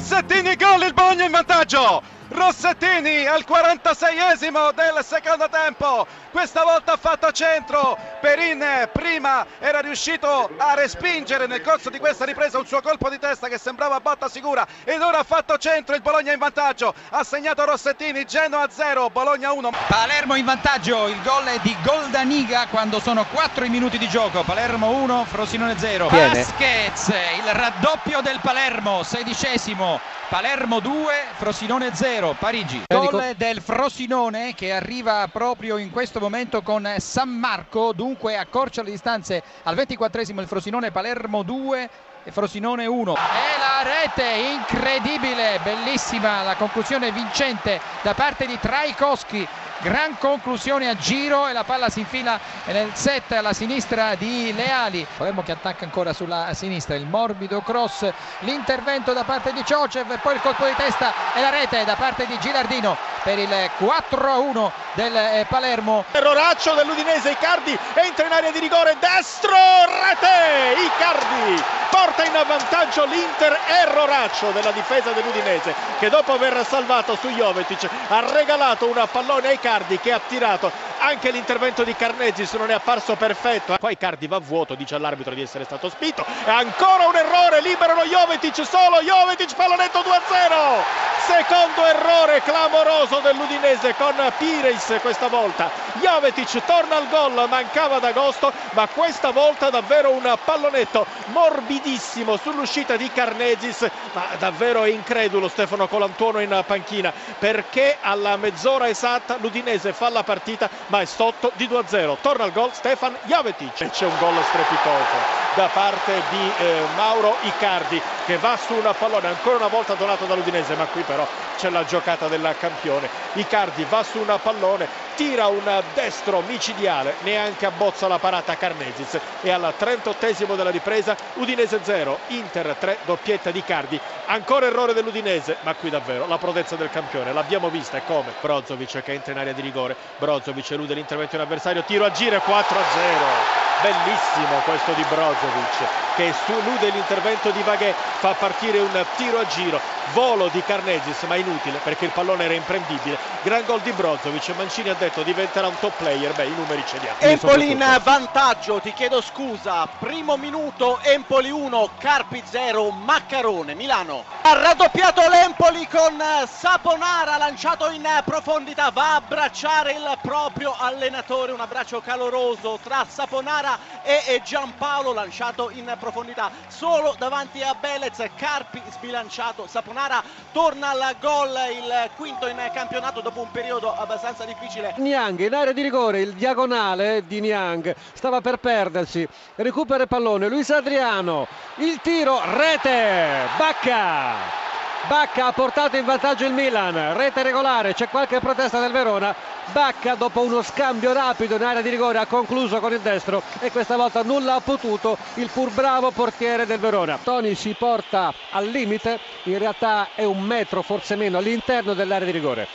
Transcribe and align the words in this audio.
Rossettini 0.00 0.56
gol 0.56 0.82
il 0.86 0.94
Bologna 0.94 1.26
in 1.26 1.30
vantaggio 1.30 2.02
Rossettini 2.30 3.26
al 3.26 3.44
46esimo 3.46 4.72
del 4.72 5.04
secondo 5.04 5.48
tempo. 5.48 6.06
Questa 6.30 6.62
volta 6.62 6.92
ha 6.92 6.96
fatto 6.96 7.32
centro. 7.32 7.98
Perin 8.20 8.88
prima 8.92 9.44
era 9.58 9.80
riuscito 9.80 10.48
a 10.56 10.74
respingere 10.74 11.48
nel 11.48 11.60
corso 11.60 11.90
di 11.90 11.98
questa 11.98 12.24
ripresa 12.24 12.58
un 12.58 12.66
suo 12.66 12.80
colpo 12.82 13.10
di 13.10 13.18
testa 13.18 13.48
che 13.48 13.58
sembrava 13.58 13.98
botta 13.98 14.28
sicura. 14.28 14.64
Ed 14.84 15.02
ora 15.02 15.18
ha 15.18 15.24
fatto 15.24 15.58
centro 15.58 15.96
il 15.96 16.02
Bologna 16.02 16.32
in 16.32 16.38
vantaggio. 16.38 16.94
Ha 17.10 17.24
segnato 17.24 17.64
Rossettini 17.64 18.24
Genoa 18.24 18.68
0 18.70 19.10
Bologna 19.10 19.50
1 19.52 19.70
Palermo 19.88 20.36
in 20.36 20.44
vantaggio 20.44 21.08
il 21.08 21.20
gol 21.22 21.44
è 21.44 21.58
di 21.62 21.76
Goldaniga 21.82 22.68
quando 22.70 23.00
sono 23.00 23.24
4 23.24 23.68
minuti 23.68 23.98
di 23.98 24.08
gioco. 24.08 24.44
Palermo 24.44 24.90
1 24.90 25.24
Frosinone 25.24 25.76
0 25.76 26.08
Vasquez 26.08 27.08
il 27.08 27.52
raddoppio 27.52 28.20
del 28.20 28.38
Palermo 28.40 29.02
sedicesimo 29.02 30.19
Palermo 30.30 30.78
2 30.78 31.12
Frosinone 31.38 31.92
0 31.92 32.36
Parigi. 32.38 32.84
Gol 32.86 33.34
del 33.36 33.60
Frosinone 33.60 34.54
che 34.54 34.72
arriva 34.72 35.26
proprio 35.26 35.76
in 35.76 35.90
questo 35.90 36.20
momento 36.20 36.62
con 36.62 36.88
San 36.98 37.28
Marco, 37.30 37.92
dunque 37.92 38.36
accorcia 38.36 38.84
le 38.84 38.92
distanze 38.92 39.42
al 39.64 39.74
24esimo 39.74 40.38
il 40.38 40.46
Frosinone 40.46 40.92
Palermo 40.92 41.42
2 41.42 41.90
e 42.22 42.30
Frosinone 42.30 42.86
1 42.86 43.12
e 43.12 43.18
la 43.58 43.82
rete 43.82 44.30
incredibile 44.52 45.58
bellissima 45.64 46.42
la 46.44 46.54
conclusione 46.54 47.10
vincente 47.10 47.80
da 48.02 48.14
parte 48.14 48.46
di 48.46 48.56
Traikowski 48.56 49.48
gran 49.80 50.16
conclusione 50.18 50.88
a 50.88 50.94
giro 50.94 51.48
e 51.48 51.52
la 51.52 51.64
palla 51.64 51.88
si 51.88 52.00
infila 52.00 52.38
nel 52.66 52.90
set 52.94 53.32
alla 53.32 53.52
sinistra 53.52 54.14
di 54.14 54.52
Leali. 54.54 55.06
Palermo 55.16 55.42
che 55.42 55.52
attacca 55.52 55.84
ancora 55.84 56.12
sulla 56.12 56.52
sinistra 56.54 56.94
il 56.96 57.06
morbido 57.06 57.60
cross 57.60 58.08
l'intervento 58.40 59.12
da 59.12 59.24
parte 59.24 59.52
di 59.52 59.64
Ciocev 59.64 60.10
e 60.10 60.18
poi 60.18 60.34
il 60.34 60.40
colpo 60.40 60.66
di 60.66 60.74
testa 60.74 61.12
e 61.34 61.40
la 61.40 61.50
rete 61.50 61.84
da 61.84 61.94
parte 61.94 62.26
di 62.26 62.38
Gilardino 62.38 62.96
per 63.22 63.38
il 63.38 63.48
4-1 63.48 64.70
del 64.94 65.16
eh, 65.16 65.46
Palermo. 65.48 66.04
Erroraccio 66.12 66.74
dell'Udinese 66.74 67.30
Icardi 67.30 67.76
entra 67.94 68.26
in 68.26 68.32
area 68.32 68.50
di 68.50 68.58
rigore 68.58 68.96
destro 69.00 69.56
rete 69.86 70.80
Icardi 70.80 71.79
porta 72.00 72.24
in 72.24 72.34
avvantaggio 72.34 73.04
l'Inter 73.04 73.58
erroraccio 73.66 74.50
della 74.52 74.70
difesa 74.70 75.10
dell'Udinese 75.10 75.74
che 75.98 76.08
dopo 76.08 76.32
aver 76.32 76.64
salvato 76.64 77.14
su 77.16 77.28
Jovetic 77.28 77.86
ha 78.08 78.20
regalato 78.32 78.86
una 78.86 79.06
pallone 79.06 79.48
a 79.48 79.52
Icardi 79.52 79.90
Icardi 79.90 79.98
che 79.98 80.12
ha 80.12 80.20
tirato. 80.26 80.70
Anche 80.98 81.30
l'intervento 81.30 81.82
di 81.84 81.94
Carnegis 81.94 82.52
non 82.54 82.70
è 82.70 82.74
apparso 82.74 83.14
perfetto. 83.16 83.76
Qua 83.78 83.90
Icardi 83.90 84.26
va 84.26 84.38
vuoto 84.38 84.74
dice 84.74 84.94
all'arbitro 84.94 85.34
di 85.34 85.42
essere 85.42 85.64
stato 85.64 85.88
spinto. 85.88 86.24
E 86.44 86.50
ancora 86.50 87.06
un 87.06 87.16
errore 87.16 87.60
liberano 87.62 88.02
Jovetic 88.04 88.64
solo 88.66 89.00
Jovetic 89.00 89.54
pallonetto 89.54 90.00
2-0 90.00 91.08
secondo 91.26 91.86
errore 91.86 92.42
clamoroso 92.42 93.20
dell'Udinese 93.20 93.94
con 93.94 94.14
Pires 94.38 94.98
questa 95.00 95.28
volta 95.28 95.70
Jovetic 95.98 96.64
torna 96.64 96.96
al 96.96 97.08
gol 97.08 97.48
mancava 97.48 97.98
d'agosto 97.98 98.52
ma 98.72 98.86
questa 98.88 99.30
volta 99.30 99.70
davvero 99.70 100.10
un 100.10 100.38
pallonetto 100.44 101.06
morbidissimo 101.26 102.36
sull'uscita 102.36 102.96
di 102.96 103.10
Carnegis 103.12 103.88
ma 104.12 104.26
davvero 104.38 104.84
è 104.84 104.90
incredulo 104.90 105.48
Stefano 105.48 105.88
Colantuono 105.88 106.40
in 106.40 106.62
panchina 106.66 107.12
perché 107.38 107.96
alla 108.00 108.36
mezz'ora 108.36 108.88
esatta 108.88 109.36
l'Udinese 109.40 109.92
fa 109.92 110.10
la 110.10 110.22
partita 110.22 110.68
ma 110.86 111.00
è 111.00 111.04
sotto 111.06 111.50
di 111.54 111.66
2-0 111.66 112.16
torna 112.20 112.44
al 112.44 112.52
gol 112.52 112.72
Stefan 112.72 113.16
Jovetic. 113.22 113.80
E 113.80 113.90
c'è 113.90 114.06
un 114.06 114.16
gol 114.18 114.42
strepitoso 114.44 115.38
da 115.54 115.68
parte 115.72 116.22
di 116.30 116.52
eh, 116.58 116.80
Mauro 116.96 117.36
Icardi 117.42 118.00
che 118.26 118.36
va 118.38 118.56
su 118.56 118.74
una 118.74 118.92
pallone 118.92 119.28
ancora 119.28 119.56
una 119.56 119.68
volta 119.68 119.94
donato 119.94 120.24
dall'Udinese 120.26 120.74
ma 120.74 120.84
qui 120.86 121.02
però 121.02 121.26
c'è 121.60 121.68
la 121.68 121.84
giocata 121.84 122.26
del 122.26 122.56
campione. 122.58 123.06
Icardi 123.34 123.84
va 123.90 124.02
su 124.02 124.18
una 124.18 124.38
pallone 124.38 124.88
tira 125.14 125.48
un 125.48 125.82
destro 125.92 126.40
micidiale 126.40 127.16
neanche 127.20 127.66
abbozza 127.66 128.08
la 128.08 128.18
parata 128.18 128.56
Carnesis. 128.56 129.20
E 129.42 129.50
al 129.50 129.74
38esimo 129.78 130.56
della 130.56 130.70
ripresa 130.70 131.14
Udinese 131.34 131.80
0 131.82 132.18
Inter 132.28 132.74
3 132.78 132.98
doppietta 133.04 133.50
di 133.50 133.58
Icardi. 133.58 134.00
Ancora 134.26 134.66
errore 134.66 134.94
dell'Udinese 134.94 135.58
ma 135.60 135.74
qui 135.74 135.90
davvero 135.90 136.26
la 136.26 136.38
prodezza 136.38 136.76
del 136.76 136.88
campione. 136.88 137.34
L'abbiamo 137.34 137.68
vista 137.68 137.98
e 137.98 138.04
come? 138.06 138.32
Brozovic 138.40 139.02
che 139.02 139.12
entra 139.12 139.32
in 139.32 139.38
area 139.38 139.52
di 139.52 139.60
rigore. 139.60 139.96
Brozovic 140.16 140.70
elude 140.70 140.94
l'intervento 140.94 141.36
di 141.36 141.42
un 141.42 141.46
avversario 141.46 141.82
tiro 141.82 142.06
a 142.06 142.10
giro 142.10 142.40
4 142.40 142.78
a 142.78 142.82
0 142.94 143.69
bellissimo 143.82 144.60
questo 144.64 144.92
di 144.92 145.04
Brozovic 145.08 146.08
che 146.16 146.34
elude 146.52 146.90
l'intervento 146.90 147.50
di 147.50 147.62
Vaghe 147.62 147.94
fa 148.18 148.34
partire 148.34 148.78
un 148.78 149.06
tiro 149.16 149.38
a 149.38 149.46
giro. 149.46 149.80
Volo 150.12 150.48
di 150.48 150.60
Carnegis 150.62 151.22
ma 151.22 151.36
inutile 151.36 151.78
perché 151.84 152.06
il 152.06 152.10
pallone 152.10 152.44
era 152.44 152.54
imprendibile. 152.54 153.16
Gran 153.42 153.64
gol 153.64 153.80
di 153.80 153.92
Brozovic 153.92 154.48
Mancini 154.56 154.88
ha 154.88 154.94
detto 154.94 155.22
diventerà 155.22 155.68
un 155.68 155.78
top 155.78 155.92
player. 155.96 156.34
Beh 156.34 156.46
i 156.46 156.54
numeri 156.54 156.82
ce 156.84 156.98
li 156.98 157.06
ha. 157.06 157.14
Empoli 157.18 157.70
in 157.70 158.00
vantaggio 158.02 158.80
ti 158.80 158.92
chiedo 158.92 159.20
scusa. 159.20 159.86
Primo 159.98 160.36
minuto 160.36 160.98
Empoli 161.02 161.50
1 161.50 161.90
Carpi 161.98 162.42
0 162.44 162.90
Maccarone 162.90 163.74
Milano. 163.74 164.24
Ha 164.42 164.52
raddoppiato 164.52 165.28
l'Empoli 165.28 165.86
con 165.86 166.20
Saponara 166.46 167.36
lanciato 167.36 167.88
in 167.90 168.06
profondità. 168.24 168.90
Va 168.90 169.12
a 169.12 169.14
abbracciare 169.16 169.92
il 169.92 170.18
proprio 170.20 170.74
allenatore. 170.76 171.52
Un 171.52 171.60
abbraccio 171.60 172.00
caloroso 172.00 172.80
tra 172.82 173.06
Saponara 173.08 173.69
e 174.02 174.40
Giampaolo 174.44 175.12
lanciato 175.12 175.70
in 175.70 175.94
profondità. 175.98 176.50
Solo 176.68 177.14
davanti 177.18 177.62
a 177.62 177.74
Belez 177.74 178.22
Carpi 178.36 178.82
sbilanciato 178.90 179.66
Saponara 179.66 180.22
torna 180.52 180.90
al 180.90 181.16
gol 181.20 181.54
il 181.72 182.10
quinto 182.16 182.46
in 182.46 182.58
campionato 182.72 183.20
dopo 183.20 183.40
un 183.40 183.50
periodo 183.50 183.94
abbastanza 183.94 184.44
difficile. 184.44 184.94
Niang 184.96 185.38
in 185.40 185.54
area 185.54 185.72
di 185.72 185.82
rigore 185.82 186.20
il 186.20 186.32
diagonale 186.34 187.26
di 187.26 187.40
Niang 187.40 187.94
stava 188.12 188.40
per 188.40 188.56
perdersi. 188.56 189.26
Recupera 189.56 190.02
il 190.02 190.08
pallone 190.08 190.48
Luis 190.48 190.70
Adriano 190.70 191.46
il 191.76 192.00
tiro 192.02 192.40
rete 192.44 193.48
Bacca 193.56 194.59
Bacca 195.08 195.46
ha 195.46 195.52
portato 195.52 195.96
in 195.96 196.04
vantaggio 196.04 196.44
il 196.44 196.52
Milan, 196.52 197.16
rete 197.16 197.42
regolare, 197.42 197.94
c'è 197.94 198.08
qualche 198.08 198.38
protesta 198.38 198.78
del 198.80 198.92
Verona. 198.92 199.34
Bacca 199.72 200.14
dopo 200.14 200.42
uno 200.42 200.62
scambio 200.62 201.12
rapido 201.12 201.56
in 201.56 201.62
area 201.62 201.80
di 201.80 201.88
rigore 201.88 202.18
ha 202.18 202.26
concluso 202.26 202.80
con 202.80 202.92
il 202.92 203.00
destro 203.00 203.42
e 203.60 203.70
questa 203.70 203.96
volta 203.96 204.22
nulla 204.22 204.54
ha 204.56 204.60
potuto 204.60 205.16
il 205.34 205.48
pur 205.50 205.70
bravo 205.72 206.10
portiere 206.10 206.66
del 206.66 206.78
Verona. 206.78 207.18
Toni 207.22 207.54
si 207.54 207.74
porta 207.76 208.32
al 208.50 208.66
limite, 208.66 209.18
in 209.44 209.58
realtà 209.58 210.08
è 210.14 210.24
un 210.24 210.40
metro 210.42 210.82
forse 210.82 211.16
meno 211.16 211.38
all'interno 211.38 211.94
dell'area 211.94 212.26
di 212.26 212.32
rigore. 212.32 212.68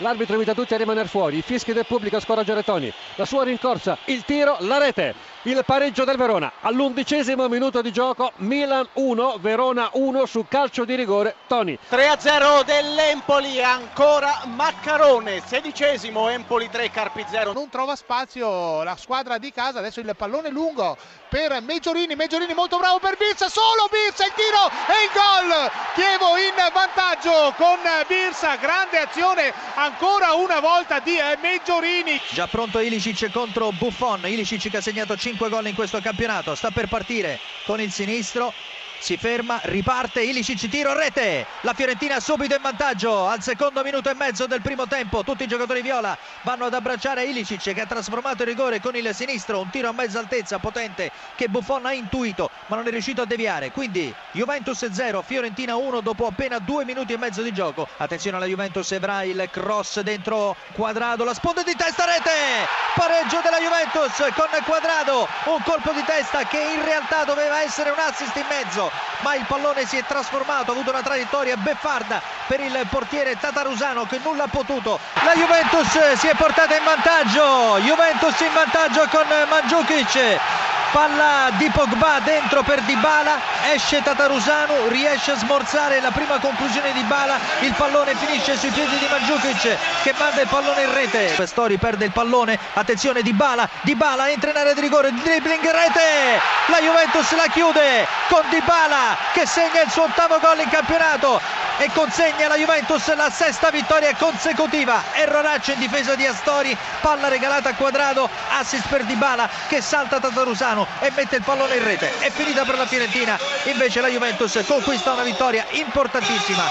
L'arbitro 0.00 0.32
invita 0.32 0.54
tutti 0.54 0.72
a 0.72 0.78
rimanere 0.78 1.08
fuori, 1.08 1.36
i 1.36 1.42
fischi 1.42 1.74
del 1.74 1.84
pubblico 1.84 2.16
a 2.16 2.20
scoraggiare 2.20 2.64
Toni. 2.64 2.90
La 3.16 3.26
sua 3.26 3.44
rincorsa, 3.44 3.98
il 4.06 4.24
tiro, 4.24 4.56
la 4.60 4.78
rete, 4.78 5.14
il 5.42 5.62
pareggio 5.66 6.04
del 6.04 6.16
Verona. 6.16 6.52
All'undicesimo 6.62 7.48
minuto 7.48 7.82
di 7.82 7.92
gioco, 7.92 8.32
Milan 8.36 8.88
1, 8.94 9.36
Verona 9.40 9.90
1 9.92 10.24
su 10.24 10.46
calcio 10.48 10.86
di 10.86 10.94
rigore, 10.94 11.34
Toni. 11.46 11.78
3-0 11.90 12.64
dell'Empoli, 12.64 13.62
ancora 13.62 14.40
Maccarone, 14.46 15.42
sedicesimo, 15.44 16.30
Empoli 16.30 16.70
3, 16.70 16.90
Carpi 16.90 17.26
0. 17.28 17.52
Non 17.52 17.68
trova 17.68 17.94
spazio 17.94 18.82
la 18.82 18.96
squadra 18.96 19.36
di 19.36 19.52
casa, 19.52 19.80
adesso 19.80 20.00
il 20.00 20.14
pallone 20.16 20.48
lungo 20.48 20.96
per 21.28 21.60
Meggiorini, 21.60 22.14
Meggiorini 22.16 22.54
molto 22.54 22.78
bravo 22.78 22.98
per 23.00 23.18
Birsa, 23.18 23.50
solo 23.50 23.86
Birsa, 23.90 24.24
il 24.24 24.32
tiro 24.34 24.66
e 24.88 25.04
il 25.04 25.10
gol! 25.12 25.70
Chievo 25.94 26.38
in 26.38 26.54
vantaggio 26.72 27.52
con 27.56 27.78
Birsa, 28.08 28.56
grande 28.56 28.98
azione 28.98 29.52
ancora 29.74 29.88
una 30.36 30.60
volta 30.60 31.00
di 31.00 31.16
Meggiorini. 31.40 32.20
Già 32.30 32.46
pronto 32.46 32.78
Ilicic 32.78 33.30
contro 33.30 33.72
Buffon, 33.72 34.20
Ilicic 34.24 34.70
che 34.70 34.76
ha 34.76 34.80
segnato 34.80 35.16
5 35.16 35.48
gol 35.48 35.66
in 35.66 35.74
questo 35.74 36.00
campionato, 36.00 36.54
sta 36.54 36.70
per 36.70 36.86
partire 36.86 37.38
con 37.64 37.80
il 37.80 37.90
sinistro, 37.90 38.52
si 39.00 39.16
ferma, 39.16 39.58
riparte, 39.64 40.22
Ilicic 40.22 40.68
tiro 40.68 40.92
rete, 40.92 41.46
la 41.62 41.72
Fiorentina 41.72 42.20
subito 42.20 42.54
in 42.54 42.60
vantaggio 42.60 43.26
al 43.26 43.42
secondo 43.42 43.82
minuto 43.82 44.10
e 44.10 44.14
mezzo 44.14 44.46
del 44.46 44.60
primo 44.60 44.86
tempo, 44.86 45.24
tutti 45.24 45.44
i 45.44 45.46
giocatori 45.46 45.80
viola 45.80 46.16
vanno 46.42 46.66
ad 46.66 46.74
abbracciare 46.74 47.24
Ilicic 47.24 47.72
che 47.72 47.80
ha 47.80 47.86
trasformato 47.86 48.42
il 48.42 48.48
rigore 48.48 48.78
con 48.78 48.94
il 48.94 49.10
sinistro, 49.14 49.60
un 49.60 49.70
tiro 49.70 49.88
a 49.88 49.92
mezza 49.92 50.18
altezza 50.18 50.58
potente 50.58 51.10
che 51.34 51.48
Buffon 51.48 51.86
ha 51.86 51.92
intuito 51.92 52.50
ma 52.66 52.76
non 52.76 52.86
è 52.86 52.90
riuscito 52.90 53.22
a 53.22 53.24
deviare, 53.24 53.70
quindi 53.70 54.14
Juventus 54.32 54.86
0, 54.90 55.22
Fiorentina 55.22 55.76
1 55.76 56.00
dopo 56.00 56.26
appena 56.26 56.58
due 56.58 56.84
minuti 56.84 57.14
e 57.14 57.16
mezzo 57.16 57.40
di 57.40 57.52
gioco, 57.54 57.88
attenzione 57.96 58.36
alla 58.36 58.46
Juventus 58.46 58.92
avrà 58.92 59.22
il 59.22 59.48
cross 59.50 60.00
dentro 60.00 60.56
Quadrado, 60.72 61.24
la 61.24 61.34
sponda 61.34 61.62
di 61.62 61.74
testa 61.74 62.04
rete, 62.04 62.68
pareggio 62.94 63.40
della 63.42 63.58
Juventus 63.58 64.16
con 64.34 64.48
Quadrado, 64.64 65.26
un 65.46 65.62
colpo 65.64 65.92
di 65.92 66.04
testa 66.04 66.44
che 66.46 66.60
in 66.60 66.84
realtà 66.84 67.24
doveva 67.24 67.62
essere 67.62 67.88
un 67.90 67.98
assist 67.98 68.36
in 68.36 68.46
mezzo 68.48 68.89
ma 69.20 69.34
il 69.34 69.44
pallone 69.46 69.86
si 69.86 69.96
è 69.96 70.04
trasformato, 70.04 70.70
ha 70.70 70.74
avuto 70.74 70.90
una 70.90 71.02
traiettoria 71.02 71.56
beffarda 71.56 72.22
per 72.46 72.60
il 72.60 72.86
portiere 72.88 73.38
Tatarusano 73.38 74.06
che 74.06 74.20
nulla 74.22 74.44
ha 74.44 74.48
potuto. 74.48 74.98
La 75.24 75.34
Juventus 75.34 76.12
si 76.14 76.26
è 76.26 76.34
portata 76.34 76.76
in 76.76 76.84
vantaggio, 76.84 77.78
Juventus 77.80 78.38
in 78.40 78.52
vantaggio 78.52 79.06
con 79.08 79.26
Mandzukic 79.48 80.68
palla 80.92 81.50
di 81.56 81.68
Pogba 81.70 82.18
dentro 82.20 82.62
per 82.62 82.80
Dybala 82.82 83.38
esce 83.72 84.02
Tatarusanu 84.02 84.88
riesce 84.88 85.32
a 85.32 85.36
smorzare 85.36 86.00
la 86.00 86.10
prima 86.10 86.38
conclusione 86.38 86.92
di 86.92 87.02
Bala 87.02 87.38
il 87.60 87.72
pallone 87.74 88.14
finisce 88.16 88.56
sui 88.56 88.70
piedi 88.70 88.98
di 88.98 89.06
Mandzukic 89.08 89.76
che 90.02 90.14
manda 90.18 90.40
il 90.40 90.48
pallone 90.48 90.82
in 90.82 90.92
rete. 90.92 91.32
Pestori 91.36 91.78
perde 91.78 92.06
il 92.06 92.12
pallone 92.12 92.58
attenzione 92.74 93.22
Dybala 93.22 93.68
Dybala 93.82 94.30
entra 94.30 94.50
in 94.50 94.56
area 94.56 94.72
di 94.74 94.80
rigore 94.80 95.12
dribbling 95.12 95.62
rete 95.70 96.40
la 96.66 96.78
Juventus 96.80 97.34
la 97.36 97.46
chiude 97.48 98.06
con 98.28 98.42
Dybala 98.50 99.16
che 99.32 99.46
segna 99.46 99.82
il 99.82 99.90
suo 99.90 100.04
ottavo 100.04 100.38
gol 100.40 100.58
in 100.60 100.68
campionato 100.68 101.59
e 101.80 101.90
consegna 101.94 102.44
alla 102.44 102.56
Juventus 102.58 103.14
la 103.14 103.30
sesta 103.30 103.70
vittoria 103.70 104.14
consecutiva. 104.14 105.02
Erroraccio 105.14 105.72
in 105.72 105.78
difesa 105.78 106.14
di 106.14 106.26
Astori. 106.26 106.76
Palla 107.00 107.28
regalata 107.28 107.70
a 107.70 107.74
quadrato 107.74 108.28
assist 108.50 108.86
per 108.88 109.04
Dybala 109.04 109.48
che 109.66 109.80
salta 109.80 110.20
Tatarusano 110.20 110.86
e 111.00 111.10
mette 111.16 111.36
il 111.36 111.42
pallone 111.42 111.76
in 111.76 111.84
rete. 111.84 112.12
È 112.18 112.30
finita 112.30 112.64
per 112.64 112.76
la 112.76 112.84
Fiorentina. 112.86 113.38
Invece 113.64 114.02
la 114.02 114.08
Juventus 114.08 114.62
conquista 114.66 115.12
una 115.12 115.22
vittoria 115.22 115.64
importantissima 115.70 116.58